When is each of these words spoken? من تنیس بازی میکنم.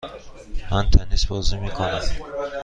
من 0.71 0.89
تنیس 0.89 1.25
بازی 1.25 1.57
میکنم. 1.57 2.01